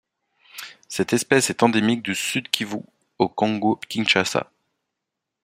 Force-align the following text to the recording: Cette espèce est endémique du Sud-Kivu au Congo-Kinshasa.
Cette 0.89 1.13
espèce 1.13 1.51
est 1.51 1.61
endémique 1.61 2.01
du 2.01 2.15
Sud-Kivu 2.15 2.77
au 3.19 3.29
Congo-Kinshasa. 3.29 4.51